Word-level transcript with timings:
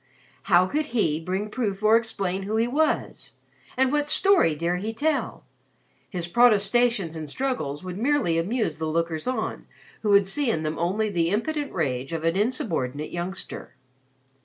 How 0.49 0.65
could 0.65 0.87
he 0.97 1.19
bring 1.19 1.51
proof 1.51 1.83
or 1.83 1.95
explain 1.95 2.41
who 2.41 2.55
he 2.55 2.65
was 2.67 3.33
and 3.77 3.91
what 3.91 4.09
story 4.09 4.55
dare 4.55 4.77
he 4.77 4.93
tell? 4.95 5.43
His 6.09 6.27
protestations 6.27 7.15
and 7.15 7.29
struggles 7.29 7.83
would 7.83 7.99
merely 7.99 8.39
amuse 8.39 8.79
the 8.79 8.87
lookers 8.87 9.27
on, 9.27 9.67
who 10.01 10.09
would 10.09 10.25
see 10.25 10.49
in 10.49 10.63
them 10.63 10.79
only 10.79 11.11
the 11.11 11.29
impotent 11.29 11.71
rage 11.71 12.13
of 12.13 12.23
an 12.23 12.35
insubordinate 12.35 13.11
youngster. 13.11 13.75